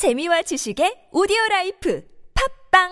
재미와 0.00 0.40
지식의 0.40 1.12
오디오 1.12 1.36
라이프 1.50 2.02
팟빵 2.72 2.88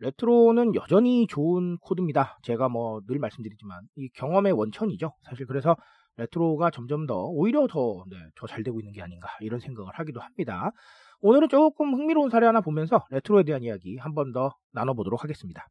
레트로는 0.00 0.74
여전히 0.74 1.26
좋은 1.26 1.78
코드입니다. 1.78 2.36
제가 2.42 2.68
뭐 2.68 3.00
늘 3.06 3.18
말씀드리지만 3.18 3.80
이 3.94 4.10
경험의 4.10 4.52
원천이죠. 4.52 5.14
사실 5.22 5.46
그래서 5.46 5.74
레트로가 6.16 6.70
점점 6.70 7.06
더 7.06 7.24
오히려 7.26 7.66
더 8.36 8.49
잘 8.49 8.62
되고 8.62 8.80
있는 8.80 8.92
게 8.92 9.02
아닌가 9.02 9.28
이런 9.40 9.60
생각을 9.60 9.92
하기도 9.94 10.20
합니다. 10.20 10.70
오늘은 11.20 11.48
조금 11.48 11.94
흥미로운 11.94 12.30
사례 12.30 12.46
하나 12.46 12.60
보면서 12.60 13.04
레트로에 13.10 13.44
대한 13.44 13.62
이야기 13.62 13.96
한 13.98 14.14
번 14.14 14.32
더 14.32 14.54
나눠보도록 14.72 15.22
하겠습니다. 15.24 15.66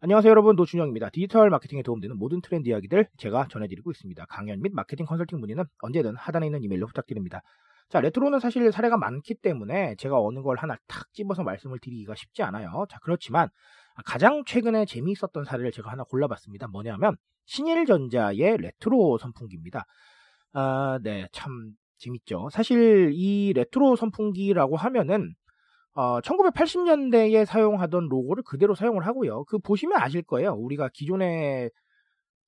안녕하세요 0.00 0.30
여러분 0.30 0.56
노준영입니다. 0.56 1.10
디지털 1.10 1.48
마케팅에 1.50 1.82
도움되는 1.82 2.16
모든 2.18 2.40
트렌드 2.40 2.68
이야기들 2.68 3.06
제가 3.18 3.46
전해드리고 3.48 3.90
있습니다. 3.92 4.26
강연 4.28 4.60
및 4.60 4.72
마케팅 4.74 5.06
컨설팅 5.06 5.38
문의는 5.38 5.64
언제든 5.80 6.16
하단에 6.16 6.46
있는 6.46 6.62
이메일로 6.64 6.86
부탁드립니다. 6.88 7.42
자, 7.88 8.00
레트로는 8.00 8.40
사실 8.40 8.70
사례가 8.72 8.96
많기 8.96 9.34
때문에 9.34 9.96
제가 9.96 10.20
어느 10.20 10.40
걸 10.40 10.56
하나 10.58 10.76
탁 10.86 11.12
집어서 11.12 11.42
말씀을 11.42 11.78
드리기가 11.78 12.14
쉽지 12.14 12.42
않아요. 12.42 12.86
자, 12.88 12.98
그렇지만 13.02 13.48
가장 14.04 14.44
최근에 14.46 14.86
재미있었던 14.86 15.44
사례를 15.44 15.72
제가 15.72 15.90
하나 15.90 16.04
골라봤습니다. 16.04 16.68
뭐냐면 16.68 17.16
신일전자의 17.46 18.56
레트로 18.58 19.18
선풍기입니다. 19.18 19.84
아, 20.54 20.98
네, 21.02 21.26
참 21.32 21.72
재밌죠. 21.98 22.48
사실 22.50 23.10
이 23.14 23.52
레트로 23.54 23.96
선풍기라고 23.96 24.76
하면은 24.76 25.34
어, 25.94 26.20
1980년대에 26.20 27.44
사용하던 27.44 28.08
로고를 28.08 28.42
그대로 28.44 28.74
사용을 28.74 29.06
하고요. 29.06 29.44
그 29.44 29.58
보시면 29.58 30.00
아실 30.00 30.22
거예요. 30.22 30.54
우리가 30.54 30.88
기존에 30.92 31.68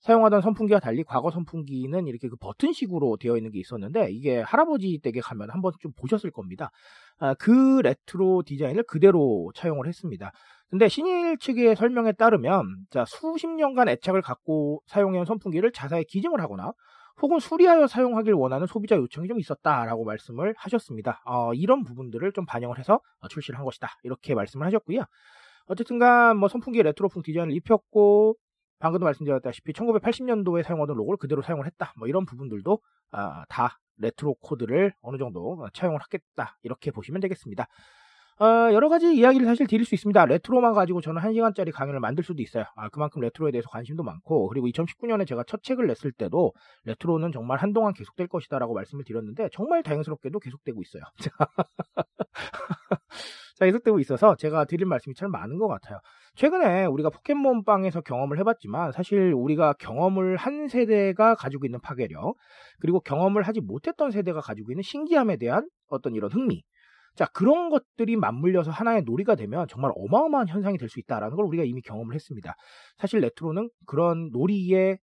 사용하던 0.00 0.42
선풍기와 0.42 0.80
달리 0.80 1.02
과거 1.02 1.30
선풍기는 1.30 2.06
이렇게 2.06 2.28
그 2.28 2.36
버튼식으로 2.36 3.16
되어 3.16 3.36
있는 3.36 3.50
게 3.50 3.58
있었는데 3.58 4.10
이게 4.10 4.40
할아버지 4.40 4.98
댁에 5.02 5.20
가면 5.20 5.50
한번 5.50 5.72
좀 5.80 5.92
보셨을 5.96 6.30
겁니다. 6.30 6.70
아, 7.18 7.34
그 7.34 7.80
레트로 7.82 8.42
디자인을 8.44 8.82
그대로 8.82 9.50
차용을 9.54 9.86
했습니다. 9.86 10.30
근데 10.68 10.88
신일 10.88 11.38
측의 11.38 11.76
설명에 11.76 12.12
따르면 12.12 12.86
자, 12.90 13.04
수십 13.06 13.46
년간 13.46 13.88
애착을 13.88 14.22
갖고 14.22 14.82
사용해온 14.86 15.24
선풍기를 15.24 15.72
자사에 15.72 16.04
기증을 16.04 16.40
하거나 16.40 16.72
혹은 17.22 17.38
수리하여 17.38 17.86
사용하길 17.86 18.34
원하는 18.34 18.66
소비자 18.66 18.96
요청이 18.96 19.28
좀 19.28 19.38
있었다라고 19.38 20.04
말씀을 20.04 20.52
하셨습니다. 20.56 21.22
어, 21.24 21.54
이런 21.54 21.84
부분들을 21.84 22.32
좀 22.32 22.44
반영을 22.44 22.78
해서 22.78 23.00
출시를 23.30 23.56
한 23.56 23.64
것이다. 23.64 23.88
이렇게 24.02 24.34
말씀을 24.34 24.66
하셨고요. 24.66 25.04
어쨌든간 25.66 26.36
뭐 26.36 26.48
선풍기 26.48 26.82
레트로풍 26.82 27.22
디자인을 27.22 27.54
입혔고 27.54 28.36
방금도 28.78 29.04
말씀드렸다시피 29.04 29.72
1980년도에 29.72 30.62
사용하던 30.62 30.96
로고를 30.96 31.18
그대로 31.18 31.42
사용을 31.42 31.66
했다. 31.66 31.92
뭐 31.96 32.08
이런 32.08 32.26
부분들도 32.26 32.78
아, 33.12 33.44
다 33.48 33.78
레트로 33.98 34.34
코드를 34.40 34.92
어느 35.00 35.18
정도 35.18 35.66
차용을 35.72 36.00
하겠다. 36.00 36.58
이렇게 36.62 36.90
보시면 36.90 37.20
되겠습니다. 37.20 37.68
어, 38.40 38.72
여러 38.72 38.88
가지 38.88 39.14
이야기를 39.14 39.46
사실 39.46 39.68
드릴 39.68 39.84
수 39.84 39.94
있습니다. 39.94 40.26
레트로만 40.26 40.74
가지고 40.74 41.00
저는 41.00 41.22
1시간짜리 41.22 41.70
강연을 41.72 42.00
만들 42.00 42.24
수도 42.24 42.42
있어요. 42.42 42.64
아, 42.74 42.88
그만큼 42.88 43.20
레트로에 43.20 43.52
대해서 43.52 43.68
관심도 43.68 44.02
많고, 44.02 44.48
그리고 44.48 44.66
2019년에 44.66 45.24
제가 45.24 45.44
첫 45.46 45.62
책을 45.62 45.86
냈을 45.86 46.10
때도 46.10 46.52
레트로는 46.84 47.30
정말 47.30 47.58
한동안 47.58 47.94
계속될 47.94 48.26
것이다 48.26 48.58
라고 48.58 48.74
말씀을 48.74 49.04
드렸는데, 49.04 49.50
정말 49.52 49.84
다행스럽게도 49.84 50.40
계속되고 50.40 50.82
있어요. 50.82 51.04
자, 53.54 53.64
계속되고 53.66 54.00
있어서 54.00 54.34
제가 54.36 54.64
드릴 54.64 54.86
말씀이 54.86 55.14
참 55.14 55.30
많은 55.30 55.58
것 55.58 55.68
같아요. 55.68 56.00
최근에 56.34 56.86
우리가 56.86 57.10
포켓몬빵에서 57.10 58.00
경험을 58.00 58.38
해봤지만 58.40 58.90
사실 58.92 59.32
우리가 59.32 59.74
경험을 59.74 60.36
한 60.36 60.66
세대가 60.68 61.34
가지고 61.36 61.64
있는 61.66 61.80
파괴력 61.80 62.36
그리고 62.80 63.00
경험을 63.00 63.42
하지 63.42 63.60
못했던 63.60 64.10
세대가 64.10 64.40
가지고 64.40 64.72
있는 64.72 64.82
신기함에 64.82 65.36
대한 65.36 65.68
어떤 65.88 66.14
이런 66.14 66.32
흥미 66.32 66.62
자 67.14 67.26
그런 67.32 67.68
것들이 67.70 68.16
맞물려서 68.16 68.72
하나의 68.72 69.02
놀이가 69.04 69.36
되면 69.36 69.68
정말 69.68 69.92
어마어마한 69.94 70.48
현상이 70.48 70.76
될 70.78 70.88
수 70.88 70.98
있다라는 70.98 71.36
걸 71.36 71.46
우리가 71.46 71.62
이미 71.64 71.80
경험을 71.82 72.14
했습니다. 72.16 72.54
사실 72.98 73.20
레트로는 73.20 73.70
그런 73.86 74.30
놀이의 74.32 74.98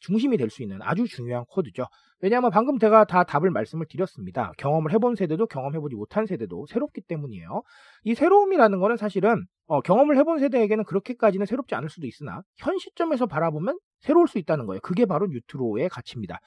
중심이 0.00 0.36
될 0.36 0.50
수 0.50 0.62
있는 0.62 0.78
아주 0.82 1.06
중요한 1.06 1.44
코드죠. 1.48 1.86
왜냐하면 2.22 2.50
방금 2.52 2.78
제가 2.78 3.04
다 3.04 3.24
답을 3.24 3.50
말씀을 3.50 3.86
드렸습니다. 3.90 4.52
경험을 4.58 4.92
해본 4.92 5.16
세대도 5.16 5.46
경험해보지 5.48 5.96
못한 5.96 6.24
세대도 6.26 6.66
새롭기 6.68 7.02
때문이에요. 7.02 7.62
이 8.04 8.14
새로움이라는 8.14 8.78
거는 8.78 8.96
사실은 8.96 9.44
어, 9.66 9.80
경험을 9.80 10.16
해본 10.18 10.38
세대에게는 10.38 10.84
그렇게까지는 10.84 11.46
새롭지 11.46 11.74
않을 11.74 11.88
수도 11.90 12.06
있으나 12.06 12.42
현 12.58 12.78
시점에서 12.78 13.26
바라보면 13.26 13.78
새로울 14.00 14.28
수 14.28 14.38
있다는 14.38 14.66
거예요. 14.66 14.80
그게 14.82 15.04
바로 15.04 15.26
뉴트로의 15.26 15.88
가치입니다. 15.88 16.38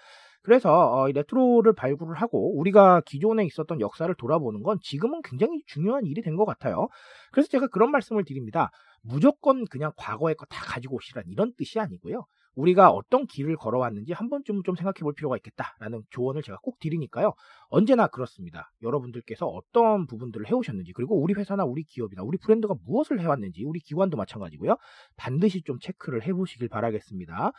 그래서 0.44 0.72
어, 0.72 1.08
레트로를 1.08 1.74
발굴을 1.74 2.16
하고 2.16 2.58
우리가 2.60 3.02
기존에 3.06 3.46
있었던 3.46 3.82
역사를 3.82 4.14
돌아보는 4.16 4.64
건 4.64 4.78
지금은 4.82 5.22
굉장히 5.24 5.62
중요한 5.66 6.06
일이 6.06 6.22
된 6.22 6.36
것 6.38 6.46
같아요. 6.46 6.88
그래서 7.32 7.50
제가 7.50 7.68
그런 7.68 7.92
말씀을 7.92 8.24
드립니다. 8.26 8.70
무조건 9.02 9.66
그냥 9.66 9.92
과거의 9.98 10.36
거 10.36 10.46
다 10.50 10.62
가지고 10.66 10.98
오시란 10.98 11.26
이런 11.28 11.52
뜻이 11.58 11.80
아니고요. 11.80 12.26
우리가 12.56 12.90
어떤 12.90 13.28
길을 13.28 13.58
걸어왔는지 13.58 14.14
한 14.14 14.30
번쯤 14.30 14.64
좀 14.64 14.76
생각해 14.76 15.00
볼 15.02 15.14
필요가 15.14 15.38
있겠다라는 15.38 16.04
조언을 16.10 16.42
제가 16.42 16.58
꼭 16.62 16.80
드리니까요. 16.80 17.34
언제나 17.70 18.08
그렇습니다. 18.08 18.72
여러분들께서 18.82 19.46
어떤 19.46 20.08
부분들을 20.08 20.48
해오셨는지 20.50 20.94
그리고 20.94 21.22
우리 21.22 21.34
회사나 21.34 21.64
우리 21.66 21.84
기업이나 21.84 22.24
우리 22.24 22.38
브랜드가 22.38 22.76
무엇을 22.86 23.20
해왔는지 23.20 23.64
우리 23.66 23.80
기관도 23.80 24.18
마찬가지고요. 24.18 24.78
반드시 25.18 25.62
좀 25.64 25.80
체크를 25.80 26.24
해보시길 26.24 26.70
바라겠습니다. 26.70 27.52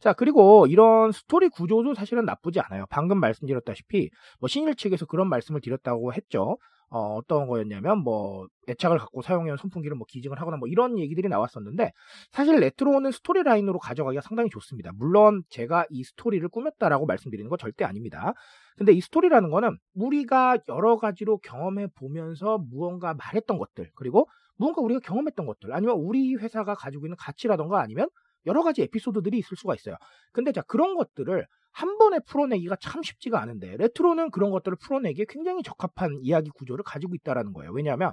자, 0.00 0.12
그리고 0.12 0.66
이런 0.66 1.12
스토리 1.12 1.48
구조도 1.48 1.94
사실은 1.94 2.24
나쁘지 2.24 2.58
않아요. 2.58 2.86
방금 2.90 3.20
말씀드렸다시피 3.20 4.10
뭐 4.40 4.48
신일 4.48 4.74
측에서 4.74 5.06
그런 5.06 5.28
말씀을 5.28 5.60
드렸다고 5.60 6.12
했죠. 6.12 6.58
어, 6.92 7.14
어떤 7.14 7.46
거였냐면 7.46 8.00
뭐 8.00 8.46
애착을 8.68 8.98
갖고 8.98 9.22
사용해온 9.22 9.56
선풍기를 9.56 9.96
뭐 9.96 10.04
기증을 10.06 10.38
하거나 10.38 10.58
뭐 10.58 10.68
이런 10.68 10.98
얘기들이 10.98 11.26
나왔었는데 11.28 11.90
사실 12.30 12.60
레트로는 12.60 13.12
스토리 13.12 13.42
라인으로 13.42 13.78
가져가기가 13.78 14.20
상당히 14.20 14.50
좋습니다. 14.50 14.92
물론 14.94 15.42
제가 15.48 15.86
이 15.88 16.04
스토리를 16.04 16.46
꾸몄다라고 16.50 17.06
말씀드리는 17.06 17.48
거 17.48 17.56
절대 17.56 17.86
아닙니다. 17.86 18.34
근데 18.76 18.92
이 18.92 19.00
스토리라는 19.00 19.50
거는 19.50 19.78
우리가 19.94 20.58
여러 20.68 20.98
가지로 20.98 21.38
경험해 21.38 21.88
보면서 21.94 22.58
무언가 22.58 23.14
말했던 23.14 23.56
것들 23.56 23.90
그리고 23.94 24.28
무언가 24.56 24.82
우리가 24.82 25.00
경험했던 25.00 25.46
것들 25.46 25.72
아니면 25.72 25.96
우리 25.96 26.34
회사가 26.34 26.74
가지고 26.74 27.06
있는 27.06 27.16
가치라던가 27.16 27.80
아니면 27.80 28.06
여러 28.44 28.62
가지 28.62 28.82
에피소드들이 28.82 29.38
있을 29.38 29.56
수가 29.56 29.74
있어요. 29.74 29.96
근데 30.30 30.52
자 30.52 30.60
그런 30.60 30.94
것들을 30.94 31.46
한 31.72 31.98
번에 31.98 32.18
풀어내기가 32.26 32.76
참 32.76 33.02
쉽지가 33.02 33.40
않은데 33.40 33.76
레트로는 33.78 34.30
그런 34.30 34.50
것들을 34.50 34.76
풀어내기에 34.76 35.26
굉장히 35.28 35.62
적합한 35.62 36.18
이야기 36.22 36.50
구조를 36.50 36.84
가지고 36.84 37.14
있다라는 37.14 37.52
거예요. 37.52 37.72
왜냐하면 37.72 38.12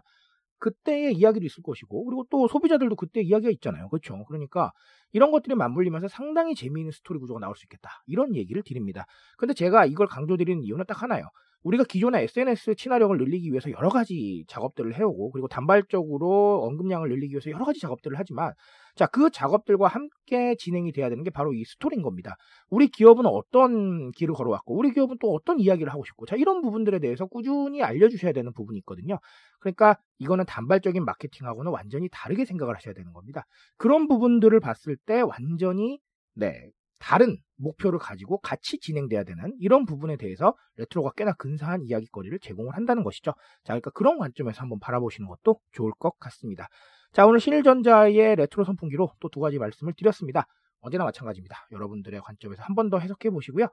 그때의 0.59 1.13
이야기도 1.13 1.45
있을 1.45 1.63
것이고 1.63 2.05
그리고 2.05 2.25
또 2.29 2.47
소비자들도 2.47 2.95
그때 2.95 3.21
이야기가 3.21 3.49
있잖아요. 3.51 3.89
그렇죠? 3.89 4.23
그러니까 4.25 4.71
이런 5.11 5.31
것들이 5.31 5.55
맞물리면서 5.55 6.07
상당히 6.07 6.55
재미있는 6.55 6.91
스토리 6.91 7.19
구조가 7.19 7.39
나올 7.39 7.55
수 7.55 7.65
있겠다. 7.65 8.03
이런 8.05 8.35
얘기를 8.35 8.61
드립니다. 8.63 9.05
근데 9.37 9.53
제가 9.53 9.85
이걸 9.85 10.07
강조드리는 10.07 10.63
이유는 10.63 10.85
딱 10.85 11.01
하나예요. 11.01 11.25
우리가 11.63 11.83
기존의 11.83 12.23
SNS 12.23 12.75
친화력을 12.75 13.17
늘리기 13.17 13.51
위해서 13.51 13.69
여러 13.71 13.89
가지 13.89 14.45
작업들을 14.47 14.93
해오고 14.97 15.31
그리고 15.31 15.47
단발적으로 15.47 16.63
언급량을 16.63 17.09
늘리기 17.09 17.33
위해서 17.33 17.51
여러 17.51 17.65
가지 17.65 17.79
작업들을 17.79 18.17
하지만 18.17 18.53
자, 18.95 19.07
그 19.07 19.29
작업들과 19.29 19.87
함께 19.87 20.55
진행이 20.57 20.91
돼야 20.91 21.09
되는 21.09 21.23
게 21.23 21.29
바로 21.29 21.53
이 21.53 21.63
스토리인 21.63 22.01
겁니다. 22.01 22.35
우리 22.69 22.87
기업은 22.87 23.25
어떤 23.25 24.11
길을 24.11 24.33
걸어왔고 24.33 24.75
우리 24.75 24.91
기업은 24.91 25.17
또 25.21 25.33
어떤 25.33 25.59
이야기를 25.59 25.91
하고 25.91 26.03
싶고 26.05 26.25
자, 26.25 26.35
이런 26.35 26.61
부분들에 26.61 26.99
대해서 26.99 27.25
꾸준히 27.25 27.81
알려주셔야 27.83 28.31
되는 28.33 28.53
부분이 28.53 28.79
있거든요. 28.79 29.19
그러니까 29.59 29.97
이거는 30.17 30.45
단발적인 30.45 31.03
마케팅하고는 31.05 31.71
완전히 31.71 32.09
다르게 32.11 32.45
생각을 32.45 32.75
하셔야 32.75 32.93
되는 32.93 33.13
겁니다. 33.13 33.45
그런 33.77 34.07
부분들을 34.07 34.59
봤을 34.59 34.97
때 35.05 35.21
완전히 35.21 35.99
네, 36.35 36.69
다른 36.99 37.37
목표를 37.57 37.99
가지고 37.99 38.39
같이 38.39 38.79
진행돼야 38.79 39.23
되는 39.23 39.53
이런 39.59 39.85
부분에 39.85 40.17
대해서 40.17 40.55
레트로가 40.77 41.11
꽤나 41.17 41.33
근사한 41.33 41.83
이야기거리를 41.83 42.37
제공을 42.39 42.75
한다는 42.75 43.03
것이죠. 43.03 43.31
자, 43.63 43.73
그러니까 43.73 43.89
그런 43.91 44.17
관점에서 44.17 44.61
한번 44.61 44.79
바라보시는 44.79 45.27
것도 45.27 45.59
좋을 45.71 45.91
것 45.99 46.17
같습니다. 46.19 46.67
자, 47.13 47.25
오늘 47.25 47.39
신일전자의 47.39 48.35
레트로 48.35 48.63
선풍기로 48.65 49.13
또 49.19 49.29
두 49.29 49.39
가지 49.39 49.57
말씀을 49.59 49.93
드렸습니다. 49.97 50.45
언제나 50.81 51.03
마찬가지입니다. 51.05 51.67
여러분들의 51.71 52.21
관점에서 52.21 52.63
한 52.63 52.75
번 52.75 52.89
더 52.89 52.99
해석해 52.99 53.29
보시고요. 53.31 53.67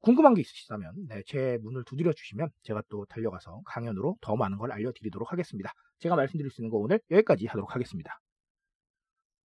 궁금한 0.00 0.34
게 0.34 0.40
있으시다면 0.42 0.92
네, 1.08 1.22
제 1.26 1.58
문을 1.62 1.84
두드려 1.84 2.12
주시면 2.12 2.50
제가 2.62 2.82
또 2.88 3.04
달려가서 3.06 3.62
강연으로 3.66 4.16
더 4.20 4.36
많은 4.36 4.56
걸 4.58 4.72
알려드리도록 4.72 5.32
하겠습니다. 5.32 5.72
제가 5.98 6.14
말씀드릴 6.16 6.50
수 6.50 6.60
있는 6.62 6.70
거 6.70 6.78
오늘 6.78 7.00
여기까지 7.10 7.46
하도록 7.46 7.74
하겠습니다. 7.74 8.18